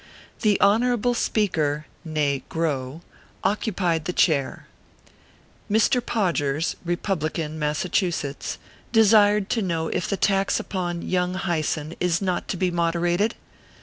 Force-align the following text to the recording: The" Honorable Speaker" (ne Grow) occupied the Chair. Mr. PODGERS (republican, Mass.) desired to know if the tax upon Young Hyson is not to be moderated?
The" 0.41 0.59
Honorable 0.71 1.13
Speaker" 1.13 1.85
(ne 2.03 2.41
Grow) 2.49 3.03
occupied 3.43 4.05
the 4.05 4.13
Chair. 4.13 4.65
Mr. 5.69 6.03
PODGERS 6.03 6.75
(republican, 6.83 7.59
Mass.) 7.59 7.85
desired 8.91 9.47
to 9.51 9.61
know 9.61 9.89
if 9.89 10.07
the 10.09 10.17
tax 10.17 10.59
upon 10.59 11.03
Young 11.03 11.35
Hyson 11.35 11.93
is 11.99 12.19
not 12.19 12.47
to 12.47 12.57
be 12.57 12.71
moderated? 12.71 13.35